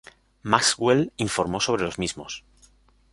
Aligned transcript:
Maxwell 0.41 1.13
informó 1.17 1.59
sobre 1.59 1.83
los 1.83 1.99
mismos. 1.99 2.43